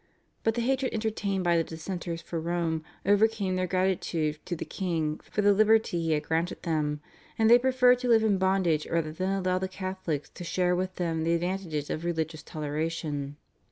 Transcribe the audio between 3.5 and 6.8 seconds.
their gratitude to the king for the liberty he had granted